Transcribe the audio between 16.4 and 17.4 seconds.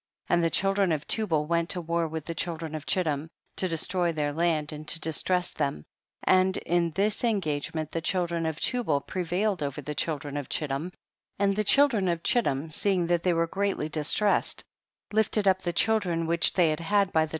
they had had by the 48 THE BOOK OF JASHER.